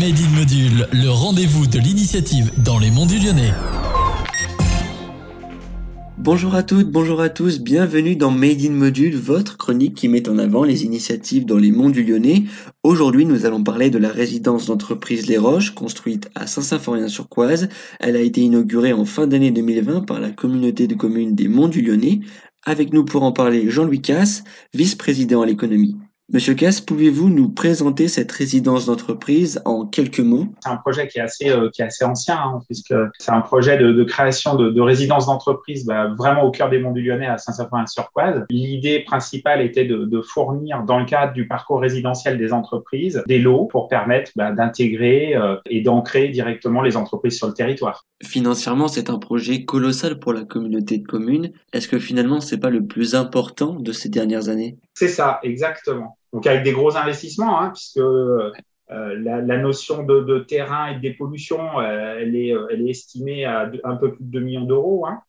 Made 0.00 0.18
in 0.18 0.38
Module, 0.38 0.88
le 0.92 1.08
rendez-vous 1.08 1.66
de 1.66 1.78
l'initiative 1.78 2.52
dans 2.62 2.78
les 2.78 2.90
monts 2.90 3.06
du 3.06 3.18
Lyonnais. 3.18 3.54
Bonjour 6.18 6.54
à 6.54 6.62
toutes, 6.62 6.90
bonjour 6.90 7.22
à 7.22 7.30
tous, 7.30 7.60
bienvenue 7.60 8.14
dans 8.14 8.30
Made 8.30 8.60
in 8.60 8.72
Module, 8.72 9.16
votre 9.16 9.56
chronique 9.56 9.94
qui 9.94 10.08
met 10.08 10.28
en 10.28 10.38
avant 10.38 10.64
les 10.64 10.84
initiatives 10.84 11.46
dans 11.46 11.56
les 11.56 11.72
monts 11.72 11.88
du 11.88 12.04
Lyonnais. 12.04 12.44
Aujourd'hui, 12.82 13.24
nous 13.24 13.46
allons 13.46 13.64
parler 13.64 13.88
de 13.88 13.96
la 13.96 14.10
résidence 14.10 14.66
d'entreprise 14.66 15.28
Les 15.28 15.38
Roches, 15.38 15.74
construite 15.74 16.28
à 16.34 16.46
Saint-Symphorien-sur-Coise. 16.46 17.70
Elle 17.98 18.16
a 18.16 18.20
été 18.20 18.42
inaugurée 18.42 18.92
en 18.92 19.06
fin 19.06 19.26
d'année 19.26 19.50
2020 19.50 20.02
par 20.02 20.20
la 20.20 20.30
communauté 20.30 20.86
de 20.88 20.94
communes 20.94 21.34
des 21.34 21.48
monts 21.48 21.68
du 21.68 21.80
Lyonnais. 21.80 22.20
Avec 22.66 22.92
nous 22.92 23.06
pour 23.06 23.22
en 23.22 23.32
parler, 23.32 23.70
Jean-Louis 23.70 24.02
Casse, 24.02 24.44
vice-président 24.74 25.40
à 25.40 25.46
l'économie. 25.46 25.96
Monsieur 26.32 26.54
Casse, 26.54 26.80
pouvez-vous 26.80 27.30
nous 27.30 27.48
présenter 27.48 28.08
cette 28.08 28.32
résidence 28.32 28.86
d'entreprise 28.86 29.62
en 29.64 29.86
quelques 29.86 30.18
mots? 30.18 30.48
C'est 30.60 30.70
un 30.70 30.76
projet 30.76 31.06
qui 31.06 31.18
est 31.18 31.22
assez, 31.22 31.50
euh, 31.50 31.70
qui 31.72 31.82
est 31.82 31.84
assez 31.84 32.04
ancien, 32.04 32.36
hein, 32.36 32.62
puisque 32.66 32.94
c'est 33.16 33.30
un 33.30 33.42
projet 33.42 33.78
de, 33.78 33.92
de 33.92 34.02
création 34.02 34.56
de, 34.56 34.70
de 34.70 34.80
résidence 34.80 35.26
d'entreprise 35.26 35.86
bah, 35.86 36.08
vraiment 36.18 36.42
au 36.42 36.50
cœur 36.50 36.68
des 36.68 36.80
monts 36.80 36.90
du 36.90 37.00
Lyonnais 37.00 37.28
à 37.28 37.38
Saint-Symphorien-sur-Coise. 37.38 38.44
L'idée 38.50 39.04
principale 39.04 39.62
était 39.62 39.84
de, 39.84 40.04
de, 40.04 40.20
fournir, 40.20 40.82
dans 40.82 40.98
le 40.98 41.04
cadre 41.04 41.32
du 41.32 41.46
parcours 41.46 41.80
résidentiel 41.80 42.38
des 42.38 42.52
entreprises, 42.52 43.22
des 43.28 43.38
lots 43.38 43.66
pour 43.66 43.86
permettre 43.86 44.32
bah, 44.34 44.50
d'intégrer 44.50 45.36
euh, 45.36 45.54
et 45.70 45.80
d'ancrer 45.80 46.30
directement 46.30 46.82
les 46.82 46.96
entreprises 46.96 47.36
sur 47.36 47.46
le 47.46 47.54
territoire. 47.54 48.04
Financièrement, 48.24 48.88
c'est 48.88 49.10
un 49.10 49.18
projet 49.18 49.64
colossal 49.64 50.18
pour 50.18 50.32
la 50.32 50.42
communauté 50.42 50.98
de 50.98 51.06
communes. 51.06 51.52
Est-ce 51.72 51.86
que 51.86 52.00
finalement, 52.00 52.40
c'est 52.40 52.58
pas 52.58 52.70
le 52.70 52.84
plus 52.84 53.14
important 53.14 53.74
de 53.78 53.92
ces 53.92 54.08
dernières 54.08 54.48
années? 54.48 54.76
C'est 54.94 55.08
ça, 55.08 55.38
exactement. 55.44 56.15
Donc 56.36 56.46
avec 56.46 56.64
des 56.64 56.72
gros 56.72 56.94
investissements, 56.98 57.58
hein, 57.58 57.70
puisque 57.70 57.96
euh, 57.96 58.52
la, 58.90 59.40
la, 59.40 59.56
notion 59.56 60.02
de, 60.02 60.20
de, 60.20 60.40
terrain 60.40 60.88
et 60.88 60.96
de 60.96 61.00
dépollution, 61.00 61.80
euh, 61.80 62.18
elle, 62.20 62.36
est, 62.36 62.52
euh, 62.52 62.66
elle 62.70 62.86
est 62.86 62.90
estimée 62.90 63.46
à 63.46 63.70
un 63.84 63.96
peu 63.96 64.12
plus 64.12 64.22
de 64.22 64.30
2 64.32 64.40
millions 64.40 64.64
d'euros. 64.66 65.06
Hein, 65.06 65.22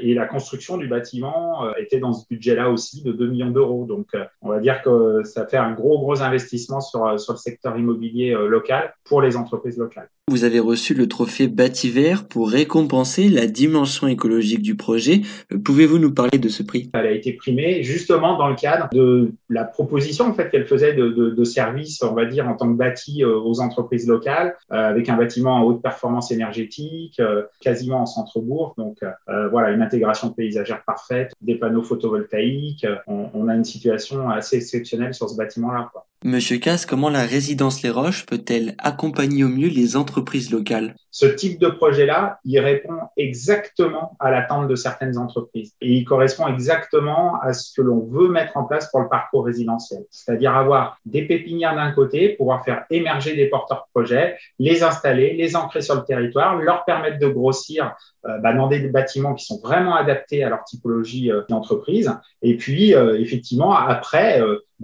et 0.00 0.14
la 0.14 0.24
construction 0.24 0.78
du 0.78 0.88
bâtiment 0.88 1.70
était 1.76 1.98
dans 1.98 2.14
ce 2.14 2.26
budget-là 2.30 2.70
aussi 2.70 3.02
de 3.02 3.12
2 3.12 3.26
millions 3.26 3.50
d'euros. 3.50 3.84
Donc 3.84 4.08
on 4.40 4.48
va 4.48 4.58
dire 4.58 4.80
que 4.80 5.22
ça 5.24 5.46
fait 5.46 5.58
un 5.58 5.72
gros, 5.72 5.98
gros 5.98 6.22
investissement 6.22 6.80
sur, 6.80 7.20
sur 7.20 7.34
le 7.34 7.38
secteur 7.38 7.76
immobilier 7.76 8.32
local 8.48 8.94
pour 9.04 9.20
les 9.20 9.36
entreprises 9.36 9.76
locales. 9.76 10.08
Vous 10.30 10.44
avez 10.44 10.58
reçu 10.58 10.94
le 10.94 11.06
trophée 11.06 11.48
Bâti-Vert 11.48 12.26
pour 12.26 12.50
récompenser 12.50 13.28
la 13.28 13.46
dimension 13.46 14.06
écologique 14.06 14.62
du 14.62 14.74
projet. 14.74 15.20
Pouvez-vous 15.64 15.98
nous 15.98 16.14
parler 16.14 16.38
de 16.38 16.48
ce 16.48 16.62
prix? 16.62 16.90
Elle 16.94 17.06
a 17.06 17.10
été 17.10 17.34
primée 17.34 17.82
justement 17.82 18.38
dans 18.38 18.48
le 18.48 18.54
cadre 18.54 18.88
de 18.94 19.32
la 19.50 19.64
proposition 19.64 20.24
en 20.24 20.32
fait 20.32 20.48
qu'elle 20.48 20.66
faisait 20.66 20.94
de, 20.94 21.10
de, 21.10 21.28
de 21.28 21.44
services, 21.44 22.02
on 22.02 22.14
va 22.14 22.24
dire 22.24 22.48
en 22.48 22.54
tant 22.54 22.72
que 22.72 22.76
bâti 22.78 23.22
aux 23.22 23.60
entreprises 23.60 24.08
locales, 24.08 24.56
euh, 24.72 24.88
avec 24.88 25.10
un 25.10 25.16
bâtiment 25.18 25.56
en 25.56 25.62
haute 25.64 25.82
performance 25.82 26.30
énergétique, 26.30 27.20
euh, 27.20 27.42
quasiment 27.60 28.00
en 28.00 28.06
centre-bourg. 28.06 28.74
Donc 28.78 28.96
euh, 29.02 29.48
voilà, 29.50 29.72
une 29.72 29.82
intégration 29.82 30.30
paysagère 30.30 30.84
parfaite, 30.86 31.32
des 31.42 31.56
panneaux 31.56 31.82
photovoltaïques. 31.82 32.86
On, 33.06 33.28
on 33.34 33.48
a 33.48 33.54
une 33.54 33.64
situation 33.64 34.30
assez 34.30 34.56
exceptionnelle 34.56 35.12
sur 35.12 35.28
ce 35.28 35.36
bâtiment-là. 35.36 35.90
Monsieur 36.22 36.58
Casse, 36.58 36.86
comment 36.86 37.10
la 37.10 37.24
résidence 37.24 37.82
Les 37.82 37.90
Roches 37.90 38.24
peut-elle 38.24 38.76
accompagner 38.78 39.44
au 39.44 39.48
mieux 39.48 39.68
les 39.68 39.96
entreprises 39.96 40.50
locales? 40.50 40.94
Ce 41.10 41.26
type 41.26 41.60
de 41.60 41.68
projet-là, 41.68 42.40
il 42.44 42.58
répond 42.58 42.98
exactement 43.16 44.16
à 44.18 44.30
l'attente 44.30 44.66
de 44.66 44.74
certaines 44.74 45.18
entreprises 45.18 45.74
et 45.80 45.92
il 45.92 46.04
correspond 46.04 46.48
exactement 46.48 47.38
à 47.40 47.52
ce 47.52 47.72
que 47.72 47.82
l'on 47.82 48.00
veut 48.00 48.28
mettre 48.28 48.56
en 48.56 48.64
place 48.64 48.90
pour 48.90 49.00
le 49.00 49.08
parcours 49.08 49.44
résidentiel. 49.44 50.04
C'est-à-dire 50.10 50.56
avoir 50.56 50.98
des 51.04 51.26
pépinières 51.26 51.76
d'un 51.76 51.92
côté, 51.92 52.30
pouvoir 52.30 52.64
faire 52.64 52.84
émerger 52.90 53.36
des 53.36 53.48
porteurs 53.48 53.86
de 53.86 54.00
projets, 54.00 54.36
les 54.58 54.82
installer, 54.82 55.34
les 55.34 55.54
ancrer 55.56 55.82
sur 55.82 55.94
le 55.94 56.04
territoire, 56.04 56.56
leur 56.56 56.84
permettre 56.84 57.18
de 57.18 57.28
grossir 57.28 57.94
euh, 58.26 58.38
bah, 58.38 58.54
dans 58.54 58.68
des 58.68 58.80
bâtiments 58.88 59.34
qui 59.34 59.44
sont 59.44 59.60
vraiment 59.62 59.94
adaptés 59.94 60.42
à 60.42 60.48
leur 60.48 60.64
typologie 60.64 61.30
euh, 61.30 61.42
d'entreprise. 61.48 62.10
Et 62.40 62.56
puis, 62.56 62.94
euh, 62.94 63.20
effectivement, 63.20 63.76
après, 63.76 64.42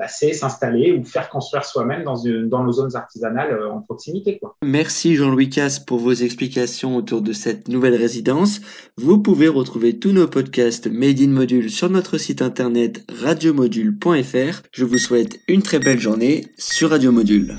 c'est 0.09 0.33
s'installer 0.33 0.93
ou 0.93 1.05
faire 1.05 1.29
construire 1.29 1.65
soi-même 1.65 2.05
dans, 2.05 2.65
nos 2.65 2.73
zones 2.73 2.97
artisanales 2.97 3.59
en 3.71 3.81
proximité. 3.81 4.41
Merci 4.63 5.17
Jean-Louis 5.17 5.51
Casse 5.51 5.79
pour 5.79 5.99
vos 5.99 6.13
explications 6.13 6.97
autour 6.97 7.23
de 7.23 7.33
cette 7.33 7.69
nouvelle 7.69 7.95
résidence. 7.95 8.61
Vous 8.97 9.19
pouvez 9.19 9.49
retrouver 9.49 9.99
tous 9.99 10.13
nos 10.13 10.29
podcasts 10.29 10.87
Made 10.87 11.21
in 11.21 11.29
Module 11.29 11.71
sur 11.71 11.91
notre 11.91 12.19
site 12.19 12.43
internet 12.43 13.05
radiomodule.fr. 13.23 14.63
Je 14.73 14.85
vous 14.85 14.99
souhaite 14.99 15.39
une 15.49 15.63
très 15.63 15.79
belle 15.79 16.01
journée 16.01 16.47
sur 16.59 16.91
Radio 16.91 17.13
Module. 17.13 17.57